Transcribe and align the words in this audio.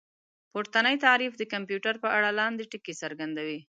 پورتنی 0.51 0.95
تعريف 1.05 1.33
د 1.37 1.43
کمپيوټر 1.53 1.93
په 2.03 2.09
اړه 2.17 2.29
لاندې 2.39 2.69
ټکي 2.71 2.93
څرګندوي 3.01 3.59